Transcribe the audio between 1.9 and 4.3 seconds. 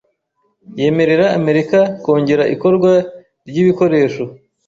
kongera ikorwa ry'ibikoresho